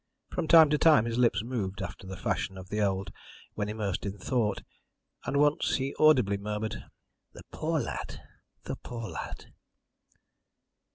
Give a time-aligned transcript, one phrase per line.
[0.31, 3.11] From time to time his lips moved after the fashion of the old,
[3.53, 4.63] when immersed in thought,
[5.25, 6.85] and once he audibly murmured,
[7.33, 8.19] "The poor lad;
[8.63, 9.53] the poor lad."